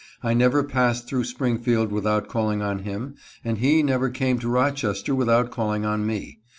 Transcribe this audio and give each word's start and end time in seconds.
I 0.23 0.33
never 0.33 0.63
passed 0.63 1.07
through 1.07 1.25
Springfield 1.25 1.91
without 1.91 2.27
calling 2.27 2.63
on 2.63 2.79
him, 2.79 3.13
and 3.45 3.59
he 3.59 3.83
never 3.83 4.09
came 4.09 4.39
to 4.39 4.49
Rochester 4.49 5.13
without 5.13 5.51
calling 5.51 5.85
on 5.85 6.07
me. 6.07 6.39